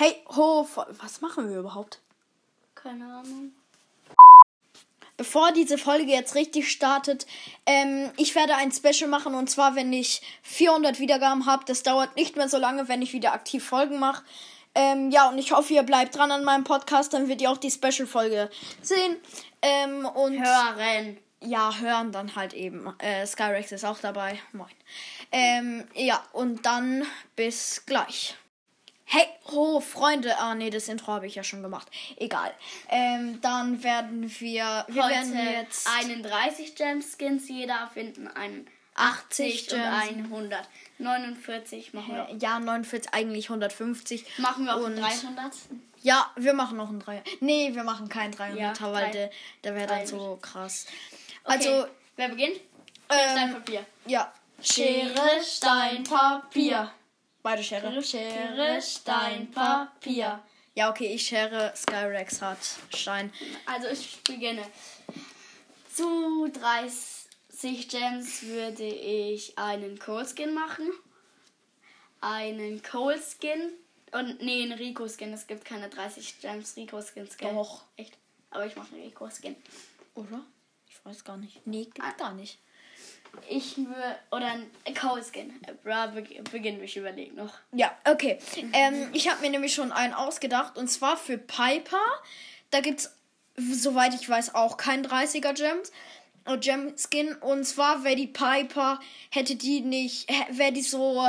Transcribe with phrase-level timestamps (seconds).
[0.00, 0.66] Hey, ho,
[0.98, 2.00] was machen wir überhaupt?
[2.74, 3.52] Keine Ahnung.
[5.18, 7.26] Bevor diese Folge jetzt richtig startet,
[7.66, 11.66] ähm, ich werde ein Special machen und zwar, wenn ich 400 Wiedergaben habe.
[11.66, 14.24] Das dauert nicht mehr so lange, wenn ich wieder aktiv Folgen mache.
[14.74, 17.58] Ähm, ja, und ich hoffe, ihr bleibt dran an meinem Podcast, dann wird ihr auch
[17.58, 18.48] die Special-Folge
[18.80, 19.16] sehen.
[19.60, 21.18] Ähm, und Hören.
[21.42, 22.90] ja, hören dann halt eben.
[23.00, 24.40] Äh, Skyrex ist auch dabei.
[24.54, 24.70] Moin.
[25.30, 27.04] Ähm, ja, und dann
[27.36, 28.38] bis gleich.
[29.12, 30.38] Hey, oh, Freunde.
[30.38, 31.88] Ah, nee, das Intro habe ich ja schon gemacht.
[32.16, 32.54] Egal.
[32.88, 34.84] Ähm, dann werden wir.
[34.88, 35.88] Wir Heute werden jetzt.
[35.98, 38.28] 31 Gem-Skins jeder finden.
[38.28, 40.02] Einen 80 und Gems.
[40.02, 40.68] einen 100.
[40.98, 42.28] 49 machen wir.
[42.38, 44.38] Ja, 49, eigentlich 150.
[44.38, 45.52] Machen wir auch Und- einen 300.
[46.02, 47.26] Ja, wir machen noch einen 300.
[47.40, 49.30] Nee, wir machen keinen 300er, Ja, weil drei- der,
[49.64, 50.08] der wäre dann 300.
[50.08, 50.86] so krass.
[51.44, 51.86] Okay, Also,
[52.16, 52.60] wer beginnt?
[53.10, 53.86] Schere, Stein, ähm, Papier.
[54.06, 54.32] ja.
[54.62, 56.92] Schere, Stein, Papier.
[57.42, 58.02] Beide Schere.
[58.02, 60.42] Schere, Stein, Papier.
[60.74, 61.72] Ja, okay, ich schere.
[61.74, 62.58] Skyrex hat
[62.94, 63.32] Stein.
[63.66, 64.62] Also ich beginne.
[65.92, 70.90] Zu 30 Gems würde ich einen Cold Skin machen.
[72.20, 73.72] Einen Cold Skin.
[74.12, 75.32] Und nee, einen Rico Skin.
[75.32, 77.36] Es gibt keine 30 Gems Rico Skins.
[77.36, 77.52] Gell?
[77.54, 77.84] Doch.
[77.96, 78.16] Echt.
[78.50, 79.56] Aber ich mache einen Rico Skin.
[80.14, 80.44] Oder?
[80.88, 81.66] Ich weiß gar nicht.
[81.66, 82.12] Nee, gibt's Ah.
[82.18, 82.58] gar nicht.
[83.48, 84.16] Ich würde.
[84.30, 85.50] Oder ein Cold Skin.
[85.66, 87.52] Äh, Bra, be beginnen, ich überlege noch.
[87.72, 88.38] Ja, okay.
[88.72, 92.00] Ähm, ich habe mir nämlich schon einen ausgedacht und zwar für Piper.
[92.70, 93.14] Da gibt's,
[93.56, 95.90] soweit ich weiß, auch kein 30er Gems.
[96.46, 97.34] äh, Gem Skin.
[97.34, 101.28] Und zwar wäre die Piper, hätte die nicht, wäre die so,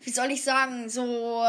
[0.00, 1.44] wie soll ich sagen, so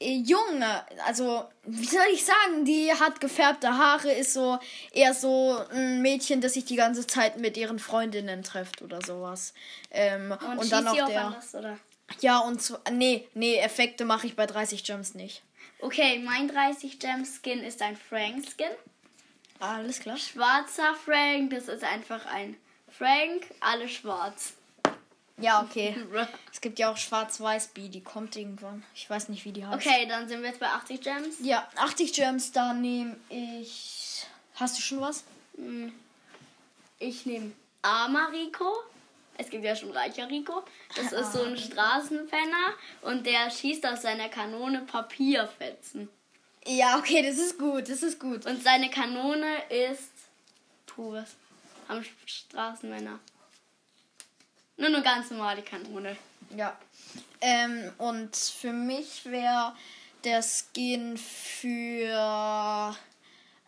[0.00, 0.62] äh, jung.
[1.06, 4.58] Also, wie soll ich sagen, die hat gefärbte Haare, ist so
[4.92, 9.54] eher so ein Mädchen, das sich die ganze Zeit mit ihren Freundinnen trifft oder sowas.
[9.90, 11.26] Ähm, und, Und, dann noch der.
[11.26, 11.56] anders?
[12.20, 15.42] Ja, und so, nee, nee, Effekte mache ich bei 30 Gems nicht.
[15.80, 18.70] Okay, mein 30 Gem Skin ist ein Frank Skin.
[19.60, 20.16] Alles klar.
[20.16, 22.56] Schwarzer Frank, das ist einfach ein
[22.90, 24.54] Frank, alle schwarz.
[25.40, 25.96] Ja, okay.
[26.52, 28.82] Es gibt ja auch Schwarz-Weiß-B, die kommt irgendwann.
[28.94, 29.86] Ich weiß nicht, wie die heißt.
[29.86, 31.36] Okay, dann sind wir jetzt bei 80 Gems.
[31.40, 34.26] Ja, 80 Gems, da nehme ich.
[34.56, 35.24] Hast du schon was?
[35.56, 35.92] Hm.
[36.98, 38.72] Ich nehme armer Rico.
[39.36, 40.64] Es gibt ja schon reicher Rico.
[40.96, 46.08] Das ist so ein Straßenfenner und der schießt aus seiner Kanone Papierfetzen.
[46.66, 48.46] Ja, okay, das ist gut, das ist gut.
[48.46, 50.10] Und seine Kanone ist
[50.86, 51.36] pures.
[51.86, 53.20] Am Straßenmänner.
[54.78, 56.16] Nur eine ganz normale Kanone.
[56.56, 56.78] Ja.
[57.40, 59.74] Ähm, und für mich wäre
[60.24, 62.96] der Skin für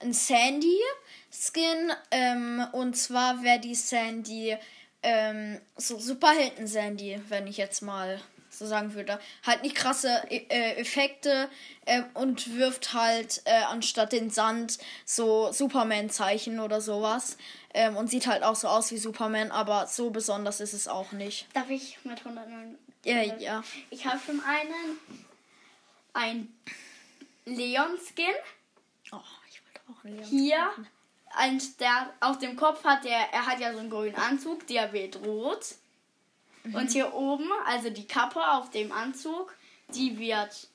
[0.00, 1.92] ein Sandy-Skin.
[2.10, 4.56] Ähm, und zwar wäre die Sandy
[5.02, 9.18] ähm, so Superhelden-Sandy, wenn ich jetzt mal so sagen würde.
[9.44, 11.48] Halt nicht krasse äh, Effekte
[11.86, 17.36] äh, und wirft halt äh, anstatt den Sand so Superman-Zeichen oder sowas.
[17.72, 21.12] Ähm, und sieht halt auch so aus wie Superman, aber so besonders ist es auch
[21.12, 21.46] nicht.
[21.54, 22.76] Darf ich mit 109?
[23.04, 23.64] Ja, ja.
[23.90, 24.98] Ich habe schon einen.
[26.12, 26.52] Ein
[27.44, 28.34] Leon-Skin.
[29.12, 30.28] Oh, ich wollte auch einen Leon.
[30.28, 30.70] Hier.
[31.32, 34.92] Ein, der auf dem Kopf hat der, er hat ja so einen grünen Anzug, der
[34.92, 35.76] wird rot.
[36.64, 39.54] Und hier oben, also die Kappe auf dem Anzug,
[39.94, 40.68] die wird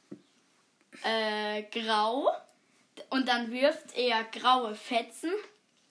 [1.03, 2.31] äh, grau.
[3.09, 5.31] Und dann wirft er graue Fetzen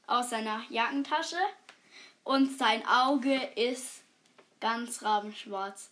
[0.07, 1.37] aus seiner Jackentasche.
[2.23, 4.03] Und sein Auge ist
[4.61, 5.91] ganz rabenschwarz.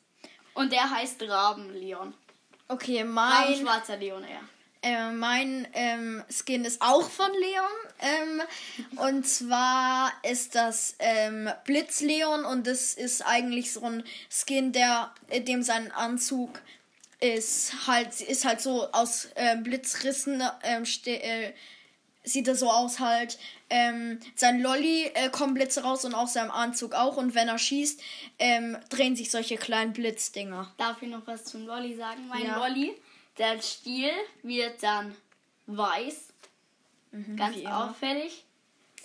[0.54, 2.14] Und der heißt Rabenleon.
[2.68, 4.40] Okay, mein, Rabenschwarzer Leon, ja.
[4.88, 7.70] äh, mein ähm, Skin ist auch von Leon.
[8.00, 8.42] Ähm,
[8.98, 15.42] und zwar ist das ähm, Blitzleon und das ist eigentlich so ein Skin, der äh,
[15.42, 16.60] dem sein Anzug
[17.20, 21.52] ist halt ist halt so aus äh, Blitzrissen ähm, ste- äh,
[22.24, 23.38] sieht er so aus halt.
[23.70, 27.16] Ähm, sein Lolly äh, kommen Blitze raus und aus seinem Anzug auch.
[27.16, 28.00] Und wenn er schießt,
[28.38, 30.72] ähm, drehen sich solche kleinen Blitzdinger.
[30.76, 32.26] Darf ich noch was zum Lolli sagen?
[32.28, 32.58] Mein Ja.
[32.58, 32.94] Lolli,
[33.38, 34.10] der Stiel
[34.42, 35.14] wird dann
[35.66, 36.14] weiß,
[37.36, 37.90] ganz Mhm, immer.
[37.90, 38.44] auffällig.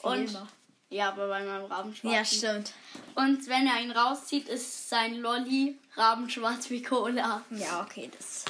[0.02, 0.48] Wie und immer.
[0.90, 2.14] ja, aber bei meinem Rabenschwarz.
[2.14, 2.74] Ja, stimmt.
[3.16, 7.42] Und wenn er ihn rauszieht, ist sein Lolli rabenschwarz wie Cola.
[7.52, 8.46] Ja, okay, das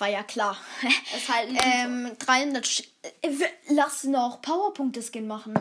[0.00, 0.56] war ja klar.
[1.16, 2.66] Ist halt ähm, 300.
[2.66, 2.82] Sch
[3.22, 3.30] äh,
[3.68, 5.54] lass noch Powerpunkte-Skin machen.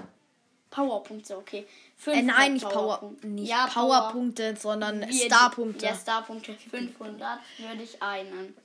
[0.70, 1.60] Powerpunkte, okay.
[1.60, 1.66] Äh,
[2.00, 3.28] 500 nein, nicht Power, Powerpunkte.
[3.28, 5.86] nicht ja, Powerpunkte, sondern Power- wir- Starpunkte.
[5.86, 6.54] Ja, Starpunkte.
[6.70, 8.56] 500 würde ich einen.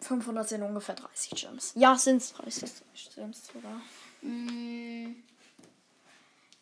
[0.00, 1.72] 500 sind ungefähr 30 Gems.
[1.74, 2.70] Ja, sind es 30
[3.14, 3.80] Gems sogar.
[4.22, 5.14] Mm,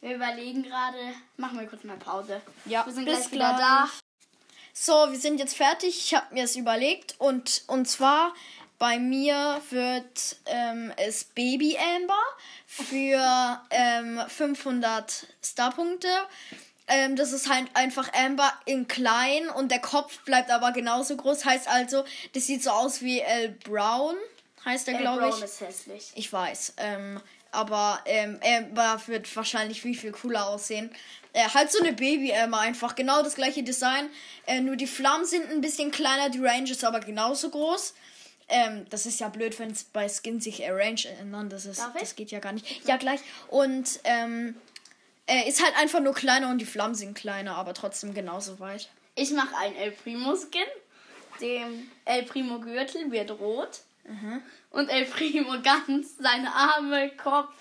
[0.01, 0.99] Wir überlegen gerade.
[1.37, 2.41] Machen wir kurz mal Pause.
[2.65, 3.89] Ja, wir sind bis gleich wieder da.
[4.81, 5.99] So, wir sind jetzt fertig.
[5.99, 7.17] Ich habe mir es überlegt.
[7.19, 8.33] Und, und zwar
[8.79, 12.23] bei mir wird ähm, es Baby Amber
[12.65, 16.09] für ähm, 500 Starpunkte.
[16.87, 21.45] Ähm, das ist halt einfach Amber in klein und der Kopf bleibt aber genauso groß.
[21.45, 22.05] Heißt also,
[22.35, 23.49] das sieht so aus wie L.
[23.65, 24.15] Brown.
[24.65, 25.35] Heißt der, glaube ich.
[25.35, 26.13] Brown ist hässlich.
[26.15, 26.75] Ich weiß.
[26.77, 30.91] Ähm, aber ähm, Amber wird wahrscheinlich viel, viel cooler aussehen.
[31.33, 32.95] Äh, halt so eine Baby Amber einfach.
[32.95, 34.09] Genau das gleiche Design.
[34.47, 37.95] Äh, nur die Flammen sind ein bisschen kleiner, die Range ist aber genauso groß.
[38.49, 41.51] Ähm, das ist ja blöd, wenn es bei Skin sich äh, Range ändern.
[41.51, 42.01] Das, ist, Darf ich?
[42.01, 42.87] das geht ja gar nicht.
[42.87, 43.21] Ja, gleich.
[43.49, 44.55] Und ähm,
[45.27, 48.89] äh, ist halt einfach nur kleiner und die Flammen sind kleiner, aber trotzdem genauso weit.
[49.15, 50.63] Ich mache einen El Primo Skin.
[51.41, 53.81] Dem El Primo Gürtel wird rot.
[54.71, 57.55] Und El Primo ganz, seine Arme, Kopf,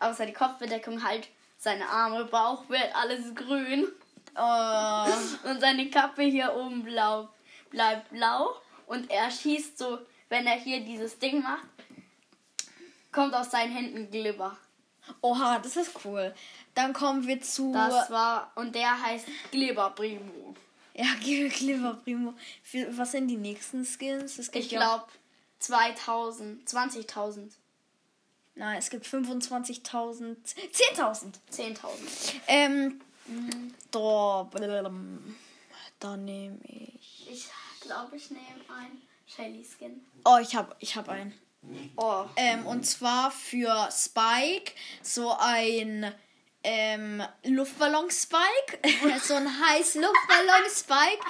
[0.00, 1.28] außer die Kopfbedeckung halt,
[1.58, 3.86] seine Arme, Bauch wird alles grün.
[4.36, 7.28] Oh, Und seine Kappe hier oben blau
[7.70, 8.54] bleibt blau.
[8.86, 9.98] Und er schießt so,
[10.28, 11.66] wenn er hier dieses Ding macht,
[13.12, 14.56] kommt aus seinen Händen Glibber.
[15.22, 16.34] oha, das ist cool.
[16.74, 17.72] Dann kommen wir zu.
[17.72, 20.54] Das war, und der heißt Glibber Primo.
[20.94, 22.34] Ja, Glibber Primo.
[22.90, 24.38] Was sind die nächsten Skins?
[24.52, 25.06] Ich glaube
[25.66, 27.50] 2000, 20.000,
[28.58, 30.36] Nein, es gibt 25.000.
[30.96, 31.34] 10.000.
[31.52, 31.78] 10.000.
[32.48, 33.00] Ähm.
[33.90, 34.90] Da, blablabla.
[35.98, 37.28] da nehme ich.
[37.30, 37.48] Ich
[37.80, 40.00] glaube, ich nehme ein Shelly Skin.
[40.24, 41.34] Oh, ich habe ich hab einen.
[41.96, 42.24] Oh.
[42.36, 44.72] Ähm, und zwar für Spike
[45.02, 46.14] so ein
[46.66, 48.80] ähm, Luftballon-Spike.
[49.22, 51.24] so ein Heißluftballon-Spike.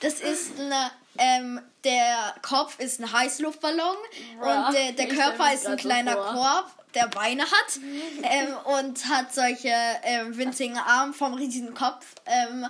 [0.00, 0.90] Das ist eine.
[1.18, 3.96] Ähm, der Kopf ist ein Heißluftballon
[4.38, 6.32] Bruh, und der, der stell Körper ist ein so kleiner vor.
[6.32, 7.80] Korb, der Beine hat
[8.22, 12.66] ähm, und hat solche ähm, winzigen Arme vom riesigen Kopf ähm,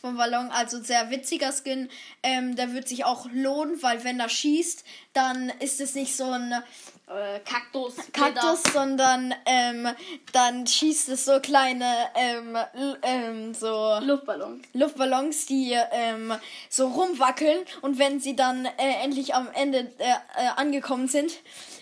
[0.00, 0.50] vom Ballon.
[0.50, 1.88] Also sehr witziger Skin.
[2.22, 4.84] Ähm, der wird sich auch lohnen, weil wenn er schießt,
[5.14, 6.62] dann ist es nicht so ein
[7.08, 7.94] Äh, Kaktus.
[8.12, 9.88] Kaktus, sondern ähm,
[10.32, 12.56] dann schießt es so kleine ähm,
[13.02, 14.62] ähm, so Luftballon.
[14.74, 16.34] Luftballons, die ähm,
[16.68, 21.32] so rumwackeln und wenn sie dann äh, endlich am Ende äh, äh, angekommen sind,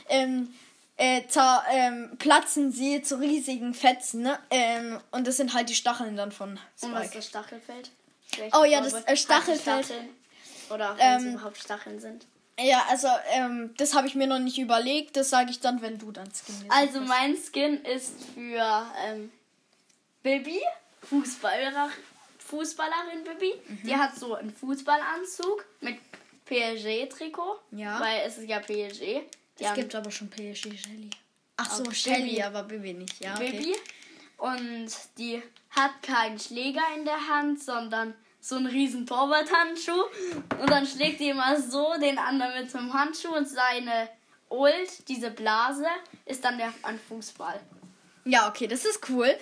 [0.08, 0.54] ähm,
[0.96, 4.22] äh, zer, ähm, platzen sie zu riesigen Fetzen.
[4.22, 5.00] Ne?
[5.10, 7.16] Und das sind halt die Stacheln dann von Und was ist Spike.
[7.16, 7.90] das Stachelfeld?
[8.52, 9.86] Oh ja, das, Stachelfeld.
[9.86, 10.08] Stacheln?
[10.70, 12.26] Oder wenn es überhaupt Stacheln sind.
[12.58, 15.16] Ja, also ähm, das habe ich mir noch nicht überlegt.
[15.16, 19.30] Das sage ich dann, wenn du dann Skin lesen Also mein Skin ist für ähm,
[20.22, 20.60] Bibi,
[21.02, 21.90] Fußballer,
[22.38, 23.52] Fußballerin Bibi.
[23.68, 23.86] Mhm.
[23.86, 25.98] Die hat so einen Fußballanzug mit
[26.46, 27.58] PSG-Trikot.
[27.72, 28.00] Ja.
[28.00, 29.22] Weil es ist ja PSG.
[29.58, 31.10] Die Es gibt aber schon PSG Shelly.
[31.58, 33.20] Ach so, Shelly, aber Bibi nicht.
[33.20, 33.50] Ja, okay.
[33.50, 33.74] Bibi.
[34.38, 34.88] Und
[35.18, 38.14] die hat keinen Schläger in der Hand, sondern
[38.48, 40.04] so einen riesen Torwart-Handschuh.
[40.60, 44.08] Und dann schlägt die immer so den anderen mit dem Handschuh und seine
[44.48, 45.86] Ult, diese Blase,
[46.24, 46.72] ist dann der
[47.08, 47.60] Fußball.
[48.24, 49.32] Ja, okay, das ist cool.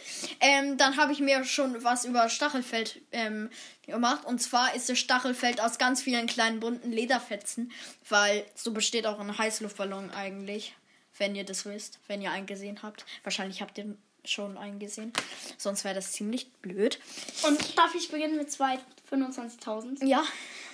[0.40, 3.48] Ähm, dann habe ich mir schon was über Stachelfeld ähm,
[3.86, 4.26] gemacht.
[4.26, 7.72] Und zwar ist das Stachelfeld aus ganz vielen kleinen bunten Lederfetzen,
[8.08, 10.74] weil so besteht auch ein Heißluftballon eigentlich,
[11.16, 13.06] wenn ihr das wisst, wenn ihr einen gesehen habt.
[13.22, 15.12] Wahrscheinlich habt ihr schon einen gesehen.
[15.58, 16.98] Sonst wäre das ziemlich blöd.
[17.46, 18.78] Und darf ich beginnen mit zwei
[19.10, 20.04] 25.000?
[20.04, 20.22] Ja,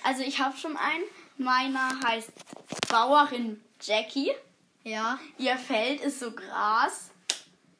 [0.03, 1.03] Also ich habe schon einen.
[1.37, 2.29] Meiner heißt
[2.89, 4.31] Bauerin Jackie.
[4.83, 5.19] ja.
[5.37, 7.09] Ihr Feld ist so Gras.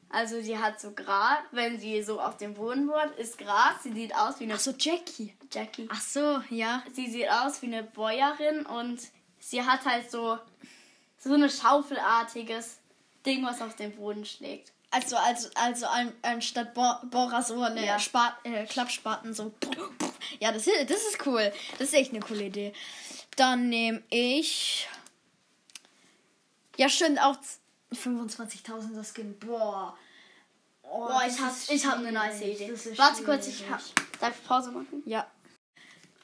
[0.08, 3.82] Also sie hat so Gras, wenn sie so auf dem Boden wohnt, ist Gras.
[3.82, 5.32] Sie sieht aus wie eine Ach so, Jackie.
[5.50, 5.88] Jackie.
[5.90, 6.82] Ach so, ja.
[6.92, 9.00] Sie sieht aus wie eine Bäuerin und
[9.38, 10.38] sie hat halt so
[11.18, 12.78] so eine schaufelartiges
[13.24, 14.72] Ding, was auf den Boden schlägt.
[14.94, 17.98] Also, also, also an, anstatt Bo Bohrer so eine Ja.
[17.98, 19.52] Spat äh, Klappspaten so.
[20.38, 21.50] Ja, das ist, das ist cool.
[21.78, 22.72] Das ist echt eine coole Idee.
[23.36, 24.86] Dann nehme ich.
[26.76, 27.36] Ja, stimmt, auch
[27.92, 29.38] 25.000er Skin.
[29.38, 29.96] Boah.
[30.82, 32.14] Oh, Boah, das ich hab, ist ich hab eine schwierig.
[32.14, 32.68] nice Idee.
[32.70, 33.72] Das Warte kurz, ich schwierig.
[33.72, 35.02] hab, darf ich Pause machen?
[35.06, 35.26] Ja.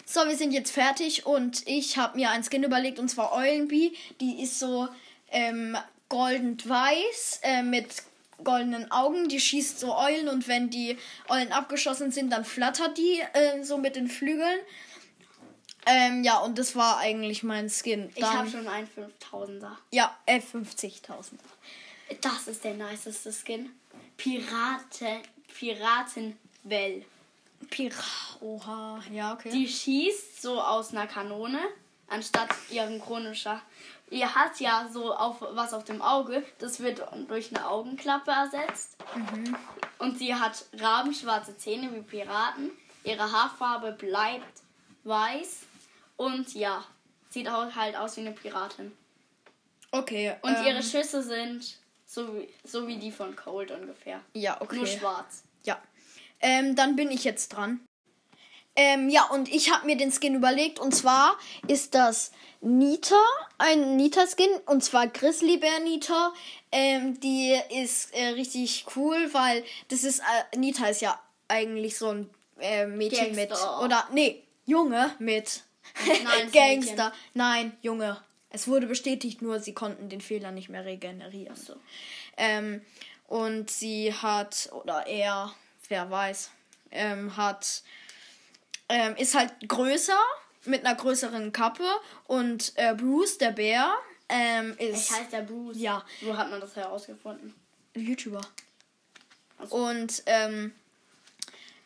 [0.04, 3.92] So, wir sind jetzt fertig und ich habe mir ein Skin überlegt und zwar Eulenbee.
[4.20, 4.88] Die ist so
[5.30, 5.76] ähm,
[6.10, 8.02] goldend-weiß äh, mit
[8.44, 9.28] goldenen Augen.
[9.28, 10.96] Die schießt so Eulen und wenn die
[11.28, 14.58] Eulen abgeschossen sind, dann flattert die äh, so mit den Flügeln.
[15.86, 18.10] Ähm, ja, und das war eigentlich mein Skin.
[18.14, 19.70] Ich Dann, habe schon einen 5000er.
[19.90, 21.38] Ja, äh, 50.000.
[22.20, 23.70] Das ist der niceste Skin.
[24.16, 25.22] Pirate,
[25.56, 27.04] Piratenwell.
[27.70, 27.94] Pira.
[28.40, 29.50] Oha, ja, okay.
[29.50, 31.58] Die schießt so aus einer Kanone,
[32.08, 33.60] anstatt ihren chronischer.
[34.10, 38.96] Ihr hat ja so auf, was auf dem Auge, das wird durch eine Augenklappe ersetzt.
[39.98, 42.70] Und sie hat rabenschwarze Zähne wie Piraten.
[43.04, 44.62] Ihre Haarfarbe bleibt
[45.04, 45.60] weiß
[46.16, 46.84] und ja,
[47.30, 48.92] sieht auch halt aus wie eine Piratin.
[49.90, 50.36] Okay.
[50.42, 54.20] Und ähm, ihre Schüsse sind so wie, so wie die von Cold ungefähr.
[54.34, 54.76] Ja, okay.
[54.76, 55.44] Nur schwarz.
[55.64, 55.80] Ja.
[56.40, 57.80] Ähm, dann bin ich jetzt dran.
[58.80, 60.78] Ähm, ja, und ich habe mir den Skin überlegt.
[60.78, 62.30] Und zwar ist das
[62.60, 63.20] Nita,
[63.58, 64.50] ein Nita-Skin.
[64.66, 66.32] Und zwar Grizzly Bear Nita.
[66.70, 72.10] Ähm, die ist äh, richtig cool, weil das ist, äh, Nita ist ja eigentlich so
[72.10, 72.30] ein
[72.60, 73.78] äh, Mädchen Gangster.
[73.80, 75.64] mit, oder, nee, Junge mit
[76.06, 77.12] Nein, Gangster.
[77.34, 78.22] Nein, Junge.
[78.50, 81.56] Es wurde bestätigt, nur sie konnten den Fehler nicht mehr regenerieren.
[81.56, 81.74] So.
[82.36, 82.82] Ähm,
[83.26, 85.52] und sie hat, oder er,
[85.88, 86.52] wer weiß,
[86.92, 87.82] ähm, hat,
[88.88, 90.18] ähm, ist halt größer,
[90.64, 91.86] mit einer größeren Kappe.
[92.26, 93.94] Und äh, Bruce, der Bär,
[94.28, 95.76] ähm, Ich ist heiße der Bruce.
[95.78, 96.04] Ja.
[96.20, 97.54] Wo hat man das herausgefunden?
[97.94, 98.40] YouTuber.
[99.58, 99.76] Ach so.
[99.76, 100.72] Und ähm,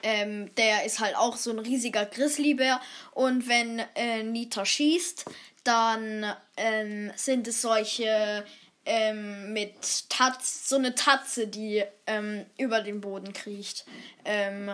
[0.03, 2.81] ähm, der ist halt auch so ein riesiger Grizzlybär.
[3.13, 5.25] Und wenn äh, Nita schießt,
[5.65, 8.45] dann ähm, sind es solche
[8.85, 13.85] ähm, mit Tatz, so eine Tatze, die ähm, über den Boden kriecht.
[14.25, 14.73] Ähm,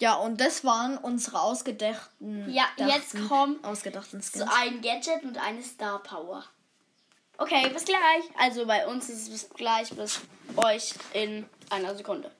[0.00, 2.50] ja, und das waren unsere ausgedachten.
[2.50, 4.50] Ja, jetzt dachten- kommt ausgedachten So Skins.
[4.58, 6.44] ein Gadget und eine Star Power.
[7.38, 8.24] Okay, bis gleich.
[8.38, 10.20] Also bei uns ist es bis gleich, bis
[10.56, 12.30] euch in einer Sekunde.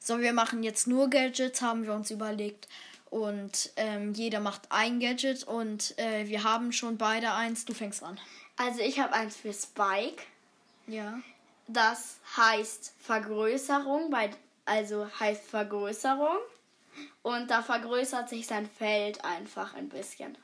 [0.00, 2.66] So, wir machen jetzt nur Gadgets, haben wir uns überlegt.
[3.10, 7.64] Und ähm, jeder macht ein Gadget und äh, wir haben schon beide eins.
[7.66, 8.18] Du fängst an.
[8.56, 10.22] Also ich habe eins für Spike.
[10.86, 11.20] Ja.
[11.68, 14.30] Das heißt Vergrößerung, bei,
[14.64, 16.38] also heißt Vergrößerung.
[17.22, 20.36] Und da vergrößert sich sein Feld einfach ein bisschen.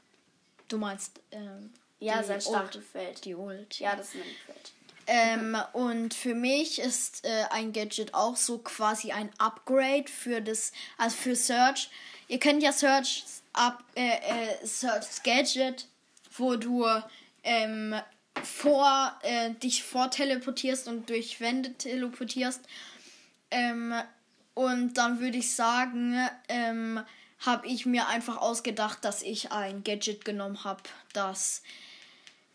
[0.69, 2.41] Du meinst ähm, Ja, sein.
[2.41, 3.25] Stachelfeld.
[3.25, 3.79] Die Ult.
[3.79, 4.73] Ja, das ist ein Feld.
[5.11, 10.73] Ähm, und für mich ist äh, ein Gadget auch so quasi ein Upgrade für das,
[10.99, 11.89] also für Search.
[12.29, 13.25] Ihr kennt ja Search
[13.55, 15.87] Up, äh, äh, Search Gadget,
[16.37, 16.87] wo du
[17.43, 17.95] ähm,
[18.45, 22.61] vor äh, dich vorteleportierst und durch Wände teleportierst.
[23.51, 23.95] Ähm,
[24.59, 27.01] und dann würde ich sagen, ähm,
[27.47, 31.63] habe ich mir einfach ausgedacht, dass ich ein Gadget genommen habe, das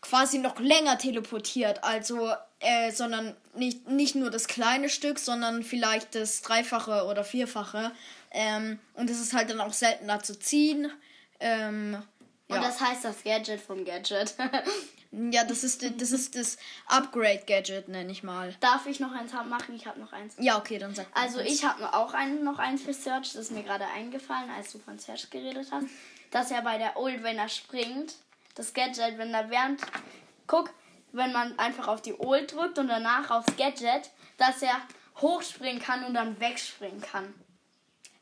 [0.02, 1.82] quasi noch länger teleportiert.
[1.82, 2.30] Also,
[2.60, 7.90] äh, sondern nicht, nicht nur das kleine Stück, sondern vielleicht das Dreifache oder Vierfache.
[8.32, 10.92] Ähm, und es ist halt dann auch seltener zu ziehen.
[11.40, 12.02] Ähm,
[12.48, 12.62] Und ja.
[12.64, 14.34] das heißt das Gadget vom Gadget.
[15.32, 16.56] ja, das ist, das ist das
[16.86, 18.54] Upgrade-Gadget, nenne ich mal.
[18.60, 19.74] Darf ich noch eins haben- machen?
[19.74, 20.34] Ich habe noch eins.
[20.38, 23.50] Ja, okay, dann sag Also ich habe auch einen, noch eins für Search, das ist
[23.52, 25.86] mir gerade eingefallen, als du von Search geredet hast,
[26.30, 28.14] dass er bei der Ult, wenn er springt,
[28.54, 29.80] das Gadget, wenn er während,
[30.46, 30.70] guck,
[31.12, 34.76] wenn man einfach auf die Ult drückt und danach aufs Gadget, dass er
[35.20, 37.32] hochspringen kann und dann wegspringen kann.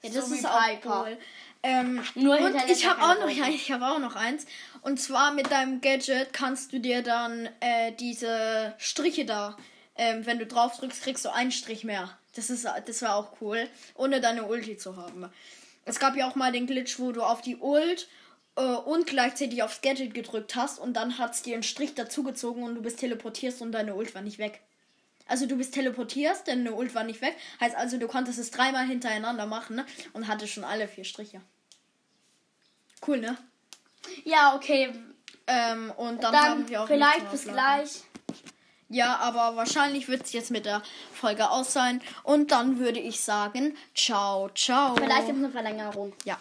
[0.03, 1.19] Ja, So das wie ist auch cool.
[1.62, 4.47] Ähm, Nur und ich habe auch noch, ja, ich habe auch noch eins.
[4.83, 9.57] Und zwar mit deinem Gadget kannst du dir dann äh, diese Striche da,
[9.97, 12.19] ähm, wenn du drauf drückst, kriegst du einen Strich mehr.
[12.35, 15.31] Das ist, das wäre auch cool, ohne deine Ulti zu haben.
[15.85, 18.09] Es gab ja auch mal den Glitch, wo du auf die Ult
[18.57, 22.64] äh, und gleichzeitig aufs Gadget gedrückt hast und dann hat es dir einen Strich dazugezogen
[22.64, 24.61] und du bist teleportierst und deine Ult war nicht weg.
[25.33, 27.35] Also du bist teleportierst, denn eine Ult war nicht weg.
[27.59, 29.87] Heißt also, du konntest es dreimal hintereinander machen ne?
[30.12, 31.41] und hatte schon alle vier Striche.
[33.07, 33.39] Cool, ne?
[34.25, 34.93] Ja, okay.
[35.47, 38.03] Ähm, und dann, Dann, haben wir auch vielleicht bis gleich.
[38.91, 40.83] Ja, aber wahrscheinlich wird es jetzt mit der
[41.15, 42.03] Folge aus sein.
[42.25, 44.95] Und dann würde ich sagen, ciao, ciao.
[44.97, 46.12] Vielleicht gibt es eine Verlängerung.
[46.27, 46.37] Ja.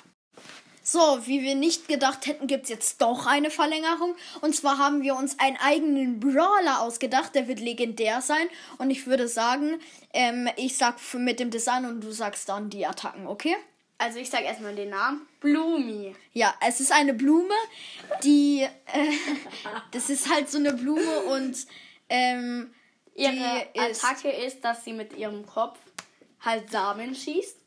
[0.84, 4.16] So, wie wir nicht gedacht hätten, gibt es jetzt doch eine Verlängerung.
[4.42, 8.48] Und zwar haben wir uns einen eigenen Brawler ausgedacht, der wird legendär sein.
[8.80, 9.80] Und ich würde sagen,
[10.14, 13.56] ähm, ich sag mit dem Design und du sagst dann die Attacken, okay?
[14.00, 15.28] Also ich sag erstmal den Namen.
[15.40, 16.16] Bloomy.
[16.34, 17.54] Ja, es ist eine Blume,
[18.24, 18.62] die.
[18.62, 19.12] Äh,
[19.92, 21.56] das ist halt so eine Blume und.
[22.10, 22.74] Ähm,
[23.14, 25.78] Ihre die ist, Attacke ist, dass sie mit ihrem Kopf
[26.40, 27.58] halt Samen schießt.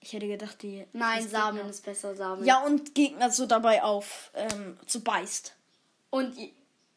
[0.00, 0.86] Ich hätte gedacht, die.
[0.92, 2.44] Nein, Samen Gegner- ist besser Samen.
[2.44, 4.30] Ja, und Gegner so dabei auf.
[4.34, 5.54] Ähm, so beißt.
[6.10, 6.54] Und i-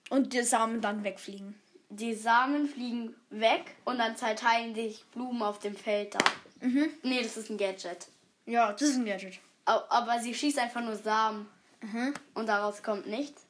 [0.09, 1.59] Und die Samen dann wegfliegen.
[1.89, 6.19] die Samen fliegen weg und dann zerteilen sich Blumen auf dem Feld da.
[6.61, 6.89] Mhm.
[7.03, 8.07] Nee, das ist ein Gadget.
[8.45, 9.39] Ja, das ist ein Gadget.
[9.65, 11.49] Aber sie schießt einfach nur Samen
[11.81, 12.13] Mhm.
[12.35, 13.41] und daraus kommt nichts.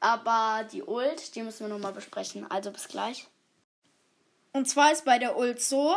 [0.00, 2.50] Aber die Ult, die müssen wir nochmal besprechen.
[2.50, 3.26] Also bis gleich.
[4.52, 5.96] Und zwar ist bei der Ult so,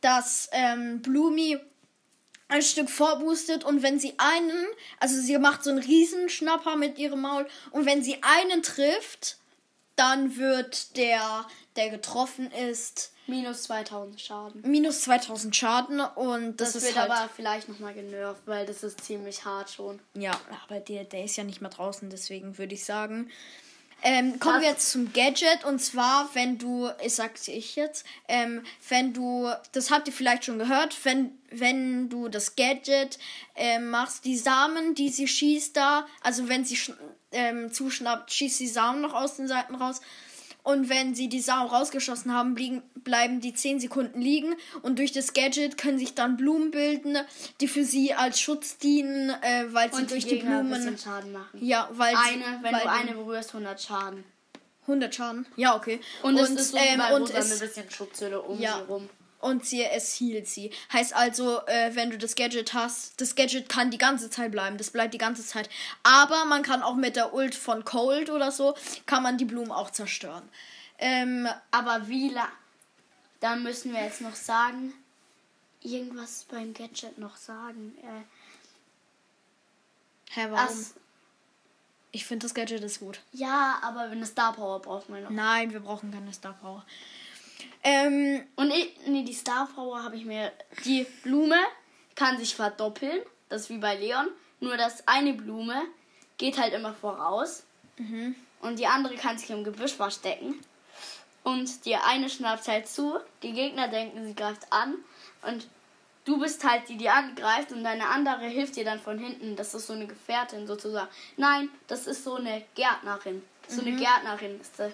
[0.00, 1.58] dass ähm, Blumi
[2.48, 4.66] ein Stück vorboostet und wenn sie einen,
[5.00, 9.36] also sie macht so einen Riesenschnapper mit ihrem Maul und wenn sie einen trifft,
[9.96, 14.62] dann wird der, der getroffen ist, Minus 2000 Schaden.
[14.64, 17.10] Minus 2000 Schaden und das, Das, ist wird halt.
[17.10, 20.00] aber vielleicht nochmal genervt, weil das ist ziemlich hart schon.
[20.14, 20.32] Ja,
[20.64, 23.30] aber der, der ist ja nicht mehr draußen, deswegen würde ich sagen.
[24.02, 28.62] Ähm, kommen wir jetzt zum Gadget und zwar, wenn du, ich sag's ich jetzt, ähm,
[28.88, 33.18] wenn du, das habt ihr vielleicht schon gehört, wenn, wenn du das Gadget
[33.56, 36.78] ähm, machst, die Samen, die sie schießt da, also wenn sie
[37.32, 40.00] ähm, zuschnappt, schießt die Samen noch aus den Seiten raus.
[40.62, 44.54] Und wenn sie die Samen rausgeschossen haben, blieben, bleiben die 10 Sekunden liegen.
[44.82, 47.16] Und durch das Gadget können sich dann Blumen bilden,
[47.60, 50.98] die für sie als Schutz dienen, äh, weil sie Und durch die die Blumen.
[50.98, 51.64] Schaden machen.
[51.64, 54.24] Ja, weil sie- Eine, wenn weil du eine berührst, 100 Schaden.
[54.86, 55.46] 100 Schaden.
[55.56, 56.00] Ja, okay.
[56.22, 58.76] Und, es ist so ähm, und es, ein bisschen Schutzhülle um Ja.
[58.78, 59.08] sie rum.
[59.40, 60.70] Und sie es healt sie.
[60.92, 64.78] Heißt also, äh, wenn du das Gadget hast, das Gadget kann die ganze Zeit bleiben.
[64.78, 65.68] Das bleibt die ganze Zeit.
[66.02, 68.74] Aber man kann auch mit der Ult von Cold oder so,
[69.06, 70.48] kann man die Blumen auch zerstören.
[70.98, 72.48] Ähm, Aber wie la
[73.40, 74.92] Dann müssen wir jetzt noch sagen,
[75.82, 77.96] irgendwas beim Gadget noch sagen.
[78.02, 78.24] Äh,
[80.40, 80.68] hä, warum?
[80.68, 80.94] as-
[82.10, 83.20] Ich finde das Gadget ist gut.
[83.32, 85.30] ja, aber eine Star Power braucht man noch.
[85.30, 86.84] Nein, wir brauchen keine Star Power.
[87.82, 90.52] Ähm, Und ich, nee, die Star Power habe ich mir.
[90.84, 91.58] Die Blume
[92.14, 93.20] kann sich verdoppeln.
[93.48, 94.28] Das ist wie bei Leon.
[94.60, 95.82] Nur dass eine Blume
[96.36, 97.64] geht halt immer voraus.
[98.60, 100.60] Und die andere kann sich im Gebüsch verstecken.
[101.44, 103.18] Und die eine schnappt halt zu.
[103.42, 104.96] Die Gegner denken, sie greift an.
[105.42, 105.66] Und
[106.24, 107.72] du bist halt die, die angreift.
[107.72, 109.56] Und deine andere hilft dir dann von hinten.
[109.56, 111.08] Das ist so eine Gefährtin sozusagen.
[111.36, 113.42] Nein, das ist so eine Gärtnerin.
[113.68, 114.90] So eine Gärtnerin ist da.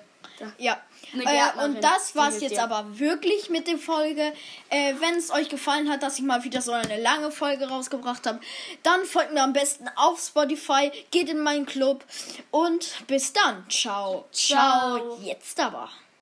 [0.59, 0.81] Ja.
[1.13, 4.33] Äh, und das war's hilft jetzt aber wirklich mit der Folge.
[4.69, 8.27] Äh, Wenn es euch gefallen hat, dass ich mal wieder so eine lange Folge rausgebracht
[8.27, 8.41] habe,
[8.83, 12.05] dann folgt mir am besten auf Spotify, geht in meinen Club
[12.51, 13.65] und bis dann.
[13.69, 14.27] Ciao.
[14.33, 14.99] Ciao.
[14.99, 15.19] Ciao.
[15.23, 15.91] Jetzt aber.